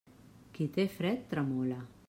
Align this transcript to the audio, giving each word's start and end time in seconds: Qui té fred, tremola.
Qui 0.55 0.67
té 0.77 0.85
fred, 0.95 1.23
tremola. 1.35 1.83